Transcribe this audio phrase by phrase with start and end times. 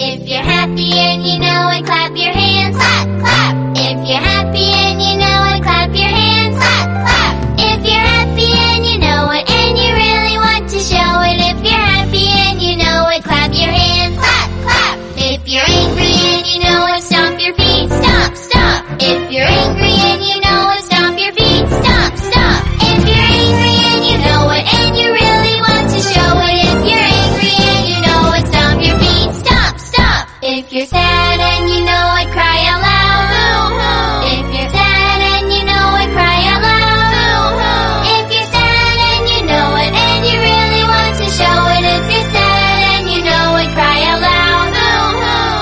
[0.00, 2.76] If you're happy and you know it, clap your hands.
[2.76, 3.54] Clap, clap.
[3.76, 6.54] If you're happy and you know it, clap your hands.
[6.56, 7.34] Clap, clap.
[7.58, 11.38] If you're happy and you know it, and you really want to show it.
[11.50, 14.16] If you're happy and you know it, clap your hands.
[14.18, 14.98] Clap, clap.
[15.18, 17.90] If you're angry and you know it, stomp your feet.
[17.90, 19.02] Stomp, stomp.
[19.02, 20.57] If you're angry and you know
[30.68, 33.24] If you're sad and you know it, cry out loud.
[33.32, 34.36] Boo hoo.
[34.36, 37.08] If you're sad and you know it, cry out loud.
[37.08, 38.04] Boo hoo.
[38.20, 41.88] If you're sad and you know it, and you really want to show it.
[41.88, 44.68] If you're sad and you know it, cry out loud.
[44.76, 45.56] Boo hoo.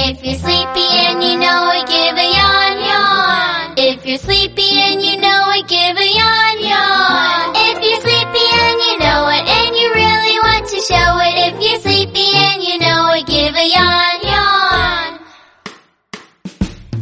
[0.00, 3.74] If you're sleepy and you know it, give a yawn, yawn.
[3.76, 4.63] If you're sleepy.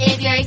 [0.03, 0.43] February